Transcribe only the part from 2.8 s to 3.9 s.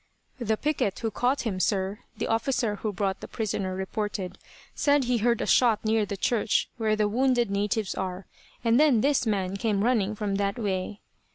brought the prisoner